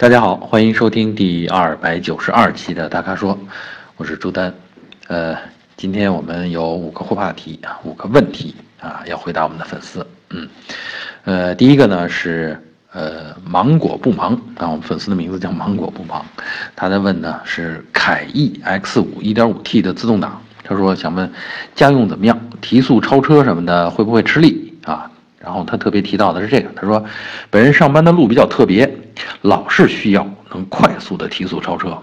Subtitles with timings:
[0.00, 3.36] 大家好，欢迎收听第二百九十二期的大咖说，
[3.96, 4.54] 我是朱丹。
[5.08, 5.36] 呃，
[5.76, 10.06] 今天我们有五个互话题啊，五个问题啊，要回答我们的粉丝。
[10.30, 10.48] 嗯，
[11.24, 12.56] 呃，第一个呢是
[12.92, 16.24] 呃芒果不忙啊，我们粉丝的名字叫芒果不忙，
[16.76, 21.28] 他在问呢是凯翼 X 五一点五 T 的自动挡，他说想问
[21.74, 25.10] 家用怎么样，提速超车什么的会不会吃力啊？
[25.40, 27.04] 然后他特别提到的是这个，他说
[27.50, 28.87] 本人上班的路比较特别。
[29.42, 32.02] 老是需要能快速的提速超车，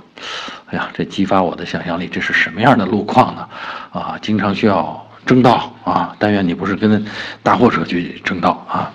[0.67, 3.49] 哎呀，这激发我的想象力，这是什么样的路况呢？
[3.91, 7.05] 啊，经常需要争道啊，但愿你不是跟
[7.43, 8.91] 大货车去争道啊，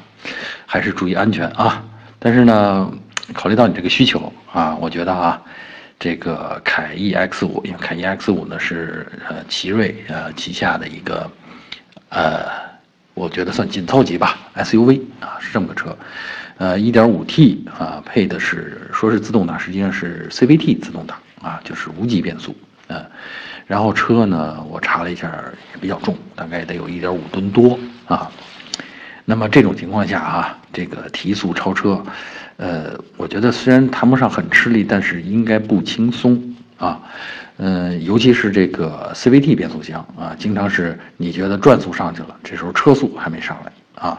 [0.65, 1.83] 还是注意安全啊。
[2.19, 2.91] 但是呢，
[3.35, 5.41] 考虑到你这个需求啊，我觉得啊，
[5.99, 11.31] 这个凯翼 X 五，因为凯翼 X 五呢是呃奇瑞呃旗下的一个
[12.09, 12.45] 呃，
[13.13, 15.95] 我觉得算紧凑级吧 SUV 啊，是这么个车。
[16.61, 22.55] 呃，1.5T 啊，配的是说是自动挡，实际上是 CVT 自动挡啊，就是无级变速。
[22.89, 23.03] 嗯，
[23.67, 25.33] 然后车呢，我查了一下
[25.73, 28.31] 也比较重，大概得有一点五吨多啊。
[29.25, 32.05] 那么这种情况下啊，这个提速超车，
[32.59, 37.01] 呃，我觉得虽然谈不上很吃力，但是应该不轻松啊。
[37.57, 43.73] 嗯，尤其是这个 CVT 变速箱啊，经常是你觉得转速上去了，这时候车速还没上来。
[44.01, 44.19] 啊，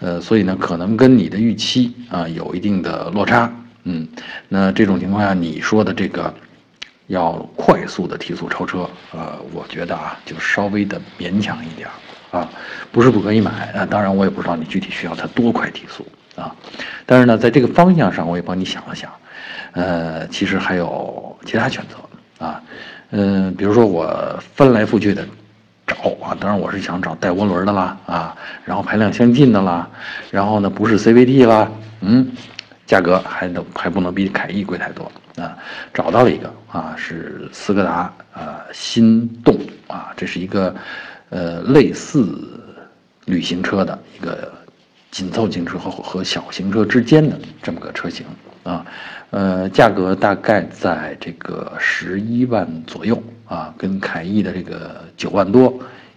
[0.00, 3.52] 呃，所以呢，可能跟你的预期啊有一定的落差，
[3.84, 4.08] 嗯，
[4.48, 6.32] 那这种情况下，你说的这个
[7.08, 11.86] 要快速的提速超车，呃，我觉得啊，就稍微的勉强一点
[12.30, 12.48] 啊，
[12.90, 16.56] 不是不可以买啊，当然我也不知道你具体需要它多快提速啊，
[17.04, 19.12] 但是呢，在这个方向上，我也帮你想了想，
[19.72, 22.62] 呃，其实还有其他选择啊，
[23.10, 25.22] 嗯，比如说我翻来覆去的。
[25.88, 29.88] 找啊，当然我是想找带涡轮的啦啊，然后排量相近的啦，
[30.30, 31.68] 然后呢不是 CVT 啦，
[32.02, 32.30] 嗯，
[32.86, 35.56] 价格还能还不能比凯翼贵太多啊。
[35.94, 39.58] 找到了一个啊，是斯柯达啊心动
[39.88, 40.74] 啊，这是一个
[41.30, 42.28] 呃类似
[43.24, 44.52] 旅行车的一个
[45.10, 48.26] 紧凑型车和和小型车之间的这么个车型
[48.64, 48.84] 啊，
[49.30, 53.22] 呃，价格大概在这个十一万左右。
[53.48, 55.72] 啊，跟凯翼的这个九万多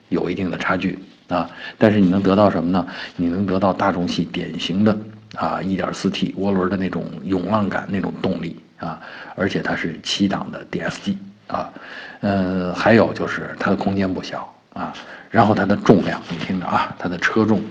[0.10, 1.00] 有一定的差距
[1.30, 2.86] 啊，但是你能得到什么呢？
[3.16, 4.98] 你能得到大众系典型的
[5.36, 9.00] 啊一点四 T 涡轮的那种涌浪感那种动力啊，
[9.38, 11.16] 而且它是七档的 DSG
[11.48, 11.72] 啊，
[12.20, 14.92] 呃，还有就是它的空间不小啊，
[15.30, 17.62] 然后它的重量，你听着啊，它的车重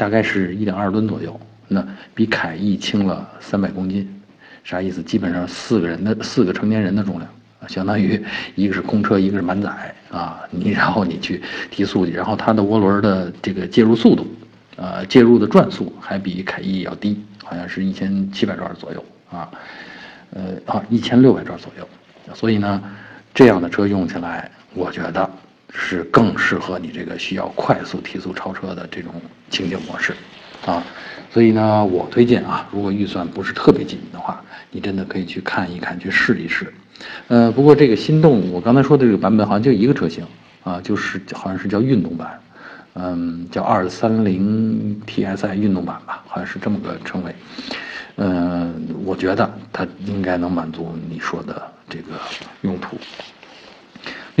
[0.00, 1.38] 大概是一点二吨左右，
[1.68, 4.08] 那比凯翼轻了三百公斤，
[4.64, 5.02] 啥意思？
[5.02, 7.30] 基本上四个人的四个成年人的重量。
[7.68, 8.18] 相当于
[8.54, 14.26] 一个是空车，一个是满载啊，你然后你去提速去，然后它的涡轮的这个介入速度，
[14.76, 19.50] 呃，介入的转速还比凯翼要低，好像是一千七百转左右啊，
[20.30, 21.86] 呃啊一千六百转左右，
[22.34, 22.82] 所以呢，
[23.34, 25.30] 这样的车用起来，我觉得
[25.72, 29.12] 是更适合你这个需要快速提速超车的这种
[29.48, 30.14] 情景模式，
[30.66, 30.82] 啊，
[31.32, 36.72] 所以呢，我推荐啊，如果预算不是特别紧的话，你真的可以去看一看，去试一试。
[37.28, 40.24] 呃，不过这个心动，我刚才说的这个版本好像就一个车型
[40.62, 42.40] 啊，就是好像是叫运动版，
[42.94, 47.34] 嗯，叫二三零 TSI 运动版吧，好像是这么个称谓。
[48.16, 52.20] 嗯，我觉得它应该能满足你说的这个
[52.60, 52.98] 用途。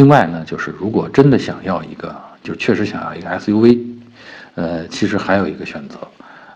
[0.00, 3.78] 另外呢，就是如果真的想要一个，就确实想要一个 SUV，
[4.54, 5.98] 呃，其实还有一个选择，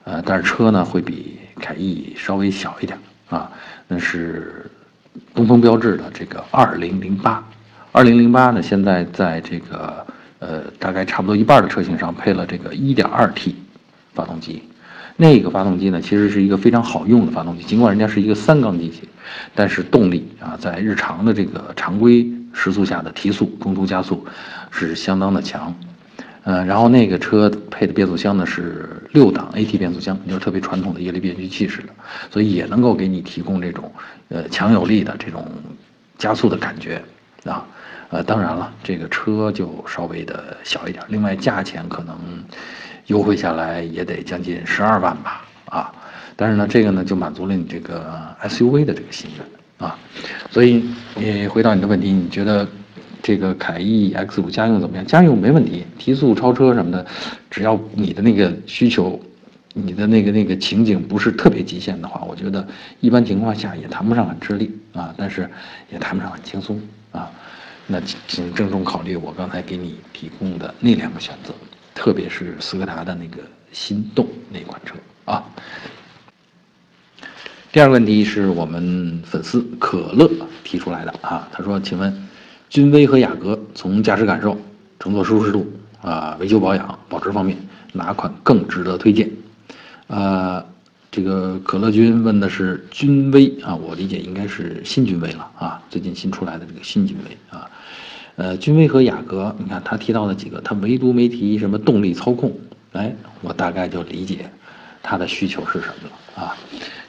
[0.05, 3.51] 呃，但是车呢会比凯翼稍微小一点啊，
[3.87, 4.71] 那是。
[5.33, 7.41] 东风标致的这个二零零八，
[7.93, 10.05] 二零零八呢，现在在这个
[10.41, 13.55] 呃大概差不多一半的车型上配了这个一点二 T
[14.13, 14.65] 发动机，
[15.17, 19.09] 那个发动机呢其实是一个非常好用的发动机，尽管人家是一个三缸机器，
[19.55, 24.27] 但是动力啊在日常的这个常规时速下的提速、中途加速
[24.71, 25.75] 是相当的强。
[26.47, 31.89] 嗯，然后那个车配的变速箱呢是六档 AT 变速箱，就是特别传统的液力变矩器似的，
[32.31, 33.91] 所以也能够给你提供这种
[34.29, 35.51] 呃强有力的这种
[36.19, 37.03] 加速的感觉
[37.45, 37.67] 啊。
[38.11, 42.15] 呃，当然了，这个车就稍微的小一点，另外价钱可能
[43.07, 45.91] 优惠下来也得将近十二万吧啊。
[46.37, 49.47] 但是呢，这个呢就满足了你这个 SUV 的这个心愿
[49.85, 49.99] 啊。
[50.51, 50.85] 所以
[51.15, 52.67] 你回答你的问题，你觉得？
[53.27, 55.07] 这个凯翼 X 五家用怎么样？
[55.07, 57.07] 家用没问题，提速超车什么的，
[57.51, 59.19] 只要你的那个需求，
[59.73, 62.69] 你的那个那个情景不是特别极限的话，我觉得
[63.01, 65.49] 一般情况下也谈不上很吃力啊，但是
[65.91, 66.79] 也谈不上很轻松
[67.13, 67.31] 啊。
[67.87, 67.99] 那
[68.29, 71.55] 请郑重考虑我刚才给你提供的那两个选择，
[71.95, 73.39] 特别是斯柯达的那个
[73.73, 75.43] 心动那款车啊。
[77.75, 80.31] 第二个问题是我们粉丝可乐
[80.63, 82.29] 提出来的啊，他说：“请问，
[82.71, 84.57] 君威和雅阁从驾驶感受、
[85.01, 85.69] 乘坐舒适度
[86.01, 87.59] 啊、维修保养、保值方面，
[87.93, 89.29] 哪款更值得推荐？”
[90.07, 90.65] 呃，
[91.11, 97.69] 这个可乐君问的是君威啊，我理解应该是新君威了啊，最近新出来的这个新君威啊。
[98.37, 102.57] 呃，君威和雅阁，你看他提到的几个，他唯独没提什么动力操控，
[102.93, 104.49] 哎，我大概就理解
[105.03, 106.57] 他的需求是什么了啊。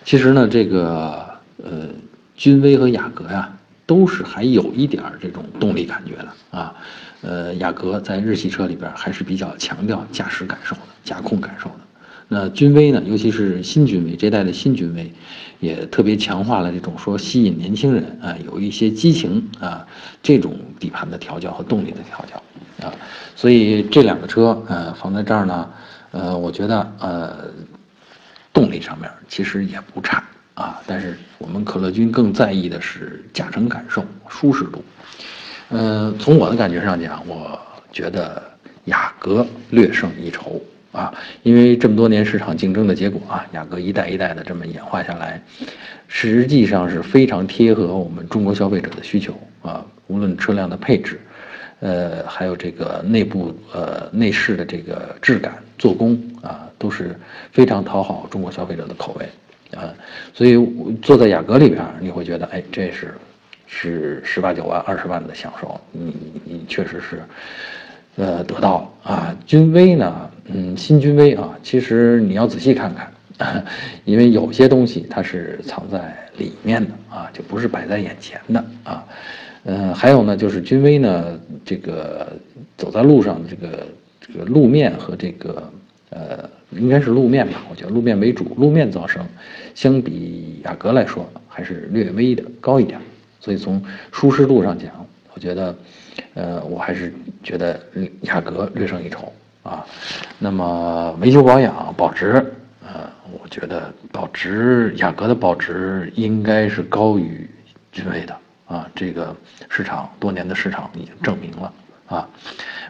[0.06, 1.26] 其实呢，这个
[1.64, 1.90] 呃，
[2.36, 3.52] 君威和雅阁呀，
[3.88, 6.76] 都是还有一点这种动力感觉的啊。
[7.22, 11.76] 呃，雅阁在日系车里边还是比较强调驾驶感受的、驾控感受的。
[12.28, 15.12] 那君威呢，尤其是新君威这代的新君威，
[15.60, 19.88] 也特别强化了这种说吸引年轻人啊，有一些激情啊，
[20.22, 22.94] 这种底盘的调教和动力的调教啊。
[23.36, 25.68] 所以这两个车呃放在这儿呢，
[26.12, 27.50] 呃，我觉得呃。
[28.56, 30.24] 动力上面其实也不差
[30.56, 34.84] 啊，但是我们可乐君更在意的是驾乘感受、舒适度。
[35.70, 37.60] 嗯，从我的感觉上讲，我
[37.92, 38.42] 觉得
[38.86, 40.62] 雅阁略胜一筹
[40.94, 41.14] 啊，
[41.44, 45.44] 因为这么多年市场竞争的结果啊，雅阁一代一代的这么演化下来，
[46.08, 51.20] 实际上是非常贴合我们中国消费者的需求啊，无论车辆的配置。
[51.82, 57.16] 呃，还有这个内部呃内饰的这个质感、做工啊，都是
[57.52, 59.30] 非常讨好中国消费者的口味
[59.78, 59.94] 啊。
[60.34, 60.58] 所以
[61.02, 63.14] 坐在雅阁里边，你会觉得，哎，这是
[63.68, 67.24] 是十八九万、二十万的享受，你你确实是
[68.16, 69.38] 呃得到了啊。
[69.46, 73.66] 君威呢，嗯，新君威啊，其实你要仔细看看，
[74.06, 79.06] 因为有些东西它是藏在里面的啊，就不是摆在眼前的啊。
[79.68, 82.32] 嗯，还有呢，就是君威呢，这个
[82.78, 83.88] 走在路上，这个
[84.22, 85.72] 这个路面和这个
[86.12, 89.26] 呃，应该是路面吧，我觉得路面为主，路面噪声
[89.74, 93.02] 相比雅阁来说还是略微的高一点，
[93.40, 94.92] 所以从舒适度上讲，
[95.34, 95.76] 我觉得，
[96.36, 97.80] 呃，我还是觉得
[98.22, 99.34] 雅阁略胜一筹
[99.64, 99.84] 啊。
[100.38, 102.34] 那么维修保养保值，
[102.86, 103.10] 呃，
[103.42, 107.50] 我觉得保值雅阁的保值应该是高于
[107.92, 108.38] 君威的。
[108.68, 109.36] 啊，这个
[109.70, 111.74] 市场多年的市场已经证明了
[112.08, 112.28] 啊，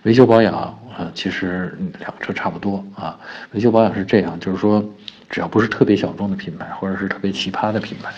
[0.04, 3.20] 维修保养啊，其实两个车差不多啊。
[3.52, 4.84] 维修保养是这样，就是说，
[5.30, 8.14] 只要不是特别小众的品牌，或者是特别奇葩的品牌，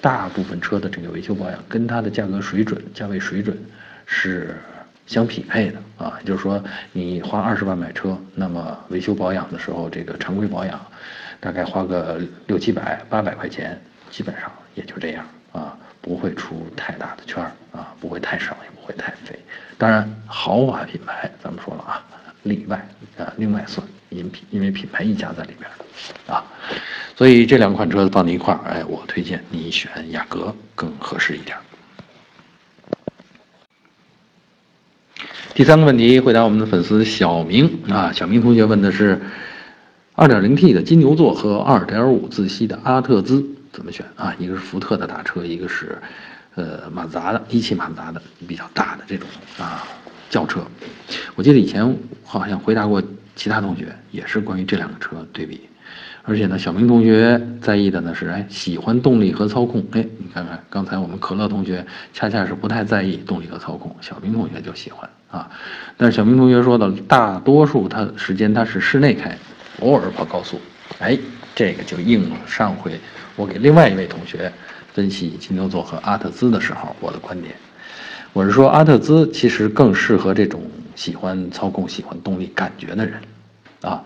[0.00, 3.56] 大部分车的这个维修保养跟它的价格水准、价位水准
[4.06, 4.56] 是
[5.06, 6.16] 相匹配的啊。
[6.20, 10.80] 也就是说，你花二十万买车，那么维修保养的时候，这个常规保养
[11.40, 13.80] 大概花个六七百、八百块钱，
[14.10, 15.76] 基本上也就这样啊。
[16.08, 19.38] 不会出太大的圈儿啊，不会太少，也不会太肥。
[19.76, 22.02] 当然，豪华品牌咱们说了啊，
[22.44, 22.88] 例外
[23.18, 26.42] 啊，另外算，因品因为品牌溢价在里边儿啊。
[27.14, 31.54] 所以这两款车放在一块儿，哎，我推荐你选雅阁更合适一点。
[35.52, 39.20] 第三个问题，回答我们的粉丝小明啊，小明同学问的是
[40.16, 43.44] ，2.0T 的金牛座和2.5自吸的阿特兹。
[43.72, 44.34] 怎么选啊？
[44.38, 45.98] 一个是福特的大车，一个是，
[46.54, 49.28] 呃，马自达的一汽马自达的比较大的这种
[49.58, 49.86] 啊
[50.30, 50.60] 轿车。
[51.34, 53.02] 我记得以前好像回答过
[53.36, 55.60] 其他同学，也是关于这两个车对比。
[56.24, 59.82] 而且呢，小明同学在意的呢是，哎，喜欢动力和操控。
[59.92, 65.50] 哎，你看看刚才我们可乐同学恰恰是不太在意动力和操控，小明同学就喜欢啊。
[65.96, 69.38] 但是小明同学说的，大多数他时间他是室内开，
[69.80, 70.60] 偶尔跑高速。
[70.98, 71.18] 哎，
[71.58, 73.00] 这个就应了上回。
[73.34, 74.52] 我给另外一位同学
[74.94, 77.52] 分析金牛座和阿特兹的时候，我的观点，
[78.32, 80.62] 我是说阿特兹其实更适合这种
[80.94, 83.20] 喜欢操控、喜欢动力感觉的人，
[83.80, 84.04] 啊，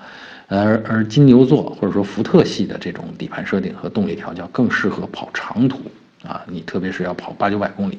[0.48, 5.78] 而而金牛座或者说福特系的这种底盘设定和动力调教更适合跑长途，
[6.26, 7.98] 啊，你特别是要跑八九百公里，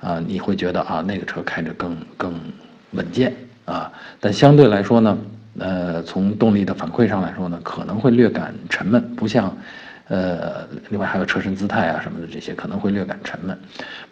[0.00, 2.34] 啊，你会觉得啊那个车开着更更
[2.90, 3.32] 稳健。
[3.66, 3.90] 啊，
[4.20, 5.16] 但相对来说呢，
[5.58, 9.56] 呃，从动力的反馈上来说呢，可能会略感沉闷，不像。
[10.08, 13.58] 呃，另外还有车身姿态啊什么的，这些可能会略感沉闷，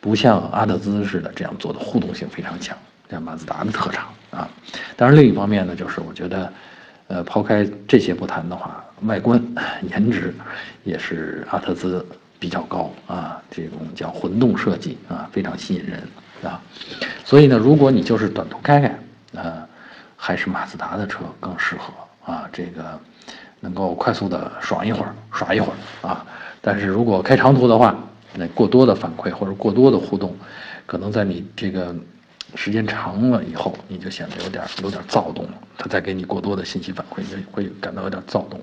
[0.00, 2.74] 不像阿特兹似的这样做的互动性非常强，
[3.10, 4.48] 像马自达的特长啊。
[4.96, 6.52] 当然，另一方面呢，就是我觉得，
[7.08, 9.38] 呃，抛开这些不谈的话，外观
[9.82, 10.34] 颜值
[10.82, 12.02] 也是阿特兹
[12.38, 16.02] 比较高啊，这种叫混动设计啊，非常吸引人
[16.42, 16.58] 啊。
[17.22, 18.98] 所以呢，如果你就是短途开开，
[19.34, 19.68] 呃，
[20.24, 23.00] 还是马自达的车更适合啊，这个。
[23.64, 26.26] 能够快速的爽一会儿，耍一会儿啊！
[26.60, 27.96] 但是如果开长途的话，
[28.34, 30.36] 那过多的反馈或者过多的互动，
[30.84, 31.94] 可能在你这个
[32.56, 35.52] 时间长了以后，你就显得有点有点躁动了。
[35.78, 38.60] 他再给你过多的信息反馈，你就会感到有点躁动。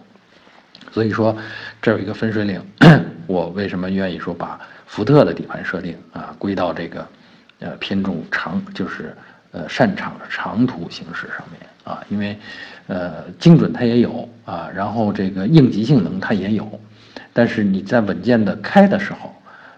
[0.92, 1.34] 所以说，
[1.82, 2.62] 这有一个分水岭。
[3.26, 7.08] 我为什么愿意说把福特的底盘设定啊归到这个，
[7.60, 9.16] 呃偏重长就是
[9.52, 12.04] 呃擅长长途行驶上面啊？
[12.10, 12.38] 因为，
[12.88, 16.80] 呃精准它也有啊，然后这个应急性能它也有，
[17.34, 19.34] 但是你在稳健的开的时候，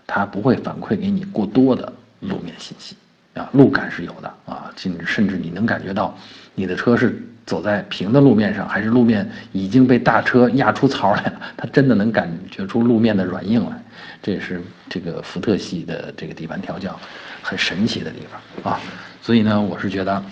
[0.05, 2.95] 它不会反馈给你过多的路面信息
[3.33, 6.17] 啊，路感是有的啊，甚至甚至你能感觉到
[6.55, 7.27] 你的车是。
[7.51, 11.41] 走在平的路面上，还是路面已经被大车压出槽来了？
[11.57, 13.83] 它真的能感觉出路面的软硬来，
[14.23, 16.97] 这也是这个福特系的这个底盘调教
[17.43, 18.79] 很神奇的地方啊！
[19.21, 20.23] 所以呢，我是觉得，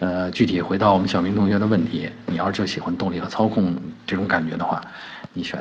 [0.00, 3.72] 呃，具体回到我们小明同学的问题，你要是就喜欢动力和操控
[4.04, 4.82] 这种感觉的话，
[5.32, 5.60] 你选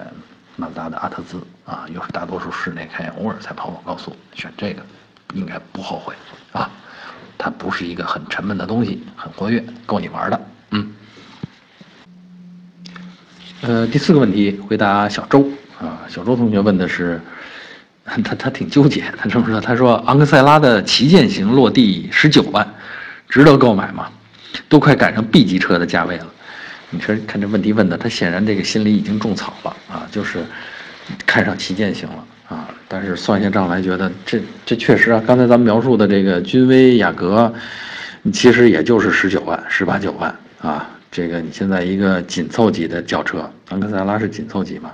[0.56, 4.82] 马自达的阿特兹啊，又是大多数室内开，偶尔才跑跑高速，选这个
[5.36, 6.16] 应该不后悔
[6.54, 6.68] 啊！
[7.38, 10.42] 它不是一个很沉闷的东西，很活跃，够你玩的。
[10.72, 10.94] 嗯，
[13.62, 17.22] 呃，第四个问题回答小周啊，小周同学问的是，
[18.06, 22.68] 他他挺纠结，他这么说，他说昂克赛拉的旗舰型落地十九万，
[23.30, 24.10] 值得购买吗？
[24.70, 26.28] 都快赶上 B 级车的价位了，
[26.90, 30.40] 你说看这问题问的，他显然这个心里已经种草了啊，就是
[31.26, 37.54] 看上旗舰型了啊，但是算下账来觉得这这确实啊，刚才咱们描述的这个君威雅阁，
[38.34, 40.36] 其实也就是十九万，十八九万。
[40.60, 44.92] 啊，这个你现在一个紧凑级的轿车，昂克赛拉是紧凑级嘛？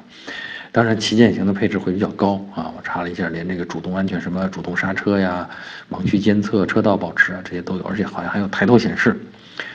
[0.71, 2.73] 当然旗舰型的配置会比较高啊。
[2.75, 5.47] 我查了一下，连这个主动安全、什么主动刹车呀、
[5.89, 9.15] 盲区监测、车道保持啊，这些都有，而且好像还有抬头显示，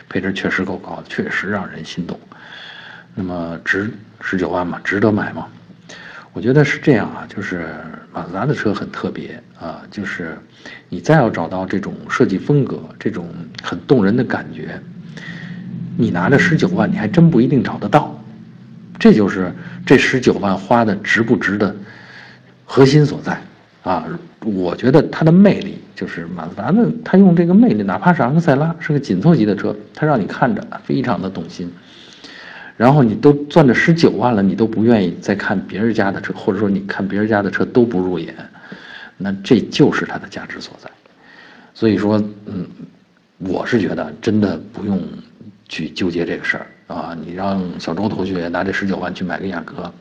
[0.09, 2.18] 配置确实够高，确实让人心动。
[3.14, 3.90] 那么值
[4.21, 4.80] 十九万嘛？
[4.85, 5.47] 值得买吗？
[6.35, 7.66] 我觉得是这样啊，就是
[8.12, 10.37] 马自达的车很特别啊，就是
[10.88, 14.80] 你再要找到这种设计风格，这种很动人的感觉。
[16.00, 18.16] 你拿着十九万，你还真不一定找得到，
[19.00, 19.52] 这就是
[19.84, 21.74] 这十九万花的值不值的
[22.64, 23.42] 核心所在
[23.82, 24.06] 啊！
[24.44, 31.68] 我觉得它的魅力就是马自达的，它用这个魅力，哪怕是昂克赛拉是个紧凑级的车，它让你看着非常的动心。
[32.76, 38.32] 然后你都赚着十九万了，你都不愿意再看别人家的车，或者说你看别人家的车都不入眼，
[39.16, 40.88] 那这就是它的价值所在。
[41.74, 42.64] 所以说，嗯，
[43.38, 45.02] 我是觉得真的不用。
[45.68, 47.16] 去纠结这个事儿啊！
[47.25, 49.92] 你让小周同学拿这十九万去买个雅阁，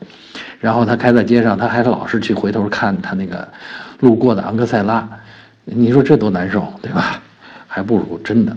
[0.60, 3.46] 然后他开在街上，他还老是去回头看他那个
[4.00, 5.06] 路过的昂克赛拉，
[5.64, 7.22] 你说这多难受，对吧？
[7.66, 8.56] 还不如真的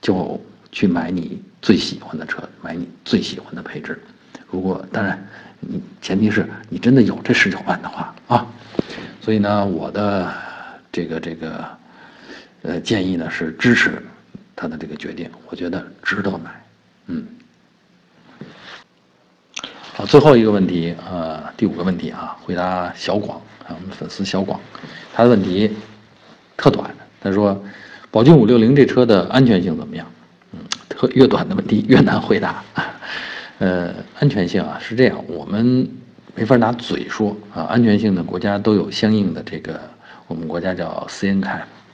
[0.00, 0.40] 就
[0.70, 4.00] 去买你最喜欢的车，买你最喜欢的配置。
[4.48, 5.26] 如果当然，
[5.58, 8.46] 你前提是你真的有这十九万的话啊。
[9.20, 10.32] 所以呢，我的
[10.92, 11.64] 这个这个
[12.62, 14.00] 呃建议呢是支持。
[14.60, 16.50] 他的这个决定，我觉得值得买，
[17.06, 17.24] 嗯。
[19.94, 24.58] 好，最后一个问题，呃，第五个问题啊，回答小广啊，我们粉丝小广，
[25.14, 25.70] 他的问题
[26.56, 27.56] 特短，他说，
[28.10, 30.04] 宝骏五六零这车的安全性怎么样？
[30.50, 32.64] 嗯，特越短的问题越难回答。
[33.60, 35.88] 呃，安全性啊是这样，我们
[36.34, 39.80] 没法拿嘴说啊，安全性呢，国家都有相应的这个，
[40.26, 41.48] 我们国家叫 C N K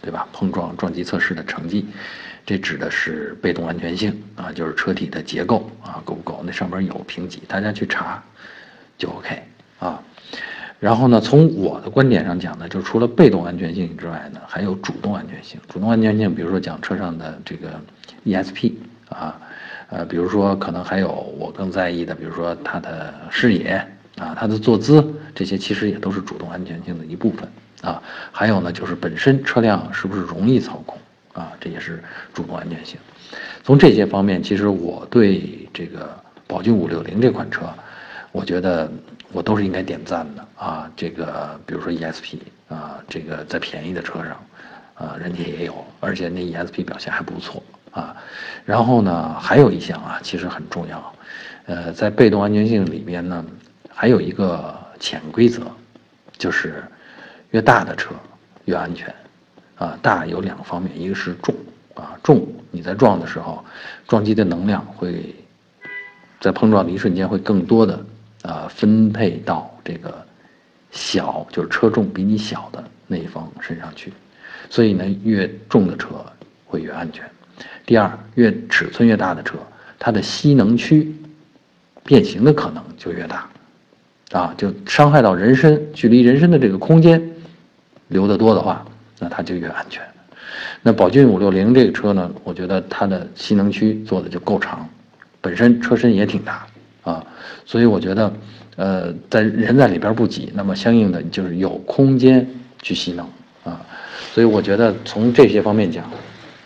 [0.04, 0.28] 对吧？
[0.32, 1.86] 碰撞撞击测试的成绩。
[2.46, 6.42] 这指的是被动安全性啊，就是车体的结构啊，够不够？
[6.44, 8.22] 那上边有评级，大家去查
[8.98, 9.42] 就 OK
[9.78, 10.02] 啊。
[10.78, 15.58] 然后呢，从我的观点上讲呢，就除了被动安全性之外呢，还有主动安全性。
[15.68, 17.80] 主动安全性，比如说讲车上的这个
[18.26, 18.74] ESP
[19.08, 19.40] 啊，
[19.88, 23.82] 呃，比如说可能还有我更在意的，比如说它的视野
[24.18, 25.02] 啊，它的坐姿，
[25.34, 27.48] 这些其实也都是主动安全性的一部分
[27.84, 28.02] 啊。
[28.32, 30.98] 还有呢，就是本身车辆是不是容易操控。
[31.34, 32.00] 啊，这也是
[32.32, 32.96] 主动安全性。
[33.64, 37.62] 从这些方面，其实我对这个宝骏五六零这款车，
[38.30, 38.88] 我觉得
[39.32, 40.88] 我都是应该点赞的啊。
[40.94, 42.38] 这个比如说 ESP
[42.68, 44.40] 啊，这个在便宜的车上，
[44.94, 47.60] 啊，人家也有，而且那 ESP 表现还不错
[47.90, 48.14] 啊。
[48.64, 51.14] 然后呢，还有一项啊，其实很重要，
[51.66, 53.44] 呃，在被动安全性里面呢，
[53.92, 55.62] 还有一个潜规则，
[56.38, 56.84] 就是
[57.54, 58.10] 越大的车
[58.64, 59.14] 越安全。
[59.76, 61.52] 啊，大有两个方面，一个是重，
[61.94, 63.64] 啊重，你在撞的时候，
[64.06, 65.34] 撞击的能量会
[66.40, 68.04] 在碰撞的一瞬间会更多的
[68.42, 70.24] 啊分配到这个
[70.92, 74.12] 小，就是车重比你小的那一方身上去，
[74.70, 76.24] 所以呢，越重的车
[76.64, 77.28] 会越安全。
[77.84, 79.56] 第二，越尺寸越大的车，
[79.98, 81.12] 它的吸能区
[82.04, 83.50] 变形的可能就越大，
[84.30, 87.20] 啊，就伤害到人身，距离人身的这个空间
[88.14, 88.82] 留得多的话。
[89.20, 90.02] 那它就越安全。
[90.82, 94.86] 那宝骏五六零这个车呢，我觉得它的吸能区做的就够长，
[95.40, 96.66] 本身车身也挺大，
[97.04, 97.24] 啊，
[97.64, 98.32] 所以我觉得，
[98.74, 102.46] 呃，在人在里边不挤，那么相应的就是有空间
[102.82, 103.24] 去吸能
[103.62, 103.80] 啊，
[104.32, 106.04] 所以我觉得从这些方面讲，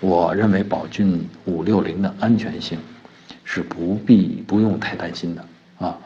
[0.00, 2.78] 我认为宝骏五六零的安全性
[3.44, 5.44] 是不必不用太担心的
[5.86, 5.98] 啊，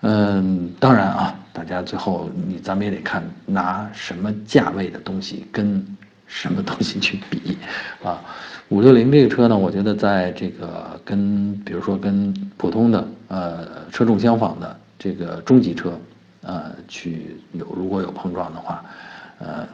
[0.00, 5.84] 嗯，当然啊，大家最后你咱们也得看拿什么价位的东西跟。
[6.32, 7.58] 什么东西去比
[8.04, 8.22] 啊？
[8.70, 15.98] 五六零这个车呢，我觉得在这个跟比如说跟普通的呃车重相仿的这个中级车，
[16.42, 18.84] 呃去有如果有碰撞的话，
[19.40, 19.66] 呃，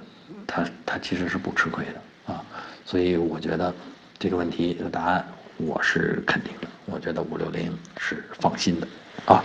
[0.47, 2.43] 它它其实是不吃亏的啊。
[2.87, 3.71] 所以我觉得
[4.19, 5.23] 这个问题的答案
[5.59, 8.89] 我是肯定的，我觉得五六零是放心的
[9.27, 9.45] 啊。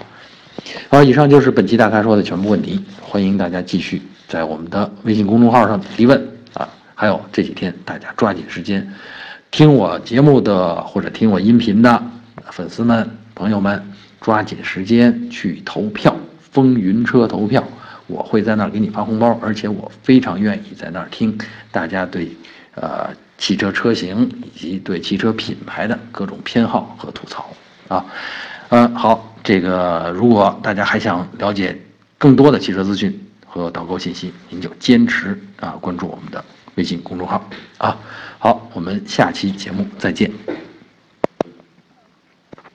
[0.90, 6.22] 好，以上就是本期大咖说的全部问题，欢迎大家继续在我们的微信公众号上提问
[6.54, 6.68] 啊。
[6.96, 8.94] 还有这几天，大家抓紧时间
[9.50, 12.04] 听我节目的或者听我音频的
[12.52, 13.84] 粉丝们、朋友们，
[14.20, 17.64] 抓紧时间去投票，风云车投票，
[18.08, 21.38] 我会在那儿给你发红包，而且我非常愿意在那儿听
[21.72, 22.30] 大家对
[22.76, 27.50] 呃汽车车型以及对汽车品牌的各种偏好和吐槽
[27.88, 28.06] 啊。
[28.72, 31.78] 嗯，好，这个如果大家还想了解
[32.18, 33.14] 更多的汽车资讯
[33.46, 36.44] 和导购信息，您就坚持啊关注我们的。
[36.76, 37.46] 微信公众号
[37.78, 37.98] 啊，
[38.40, 40.32] 好，我们下期节目再见。